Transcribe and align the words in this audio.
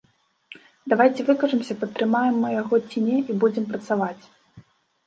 Давайце 0.93 1.21
выкажамся, 1.27 1.73
падтрымаем 1.83 2.35
мы 2.45 2.49
яго 2.61 2.75
ці 2.89 3.05
не, 3.07 3.17
і 3.29 3.39
будзем 3.47 3.65
працаваць. 3.77 4.21